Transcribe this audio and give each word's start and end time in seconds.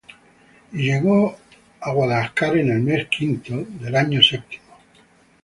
Y 0.71 0.77
llegó 0.79 1.37
á 1.79 1.93
Jerusalem 1.93 2.61
en 2.61 2.71
el 2.71 2.79
mes 2.81 3.07
quinto, 3.09 3.63
el 3.85 3.95
año 3.95 4.19
séptimo 4.23 4.75
del 4.75 4.97
rey. 4.97 5.03